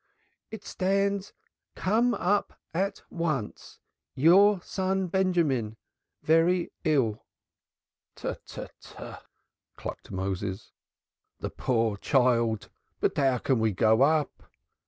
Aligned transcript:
"It 0.49 0.63
stands, 0.65 1.31
'Come 1.75 2.15
up 2.15 2.59
at 2.73 3.03
once. 3.11 3.77
Your 4.15 4.59
son 4.63 5.05
Benjamin 5.09 5.77
very 6.23 6.71
ill.'" 6.83 7.23
"Tu! 8.15 8.33
Tu! 8.43 8.65
Tu!" 8.79 9.13
clucked 9.75 10.09
Moses. 10.09 10.71
"The 11.39 11.51
poor 11.51 11.97
child. 11.97 12.71
But 12.99 13.15
how 13.15 13.37
can 13.37 13.59
we 13.59 13.73
go 13.73 14.01
up? 14.01 14.49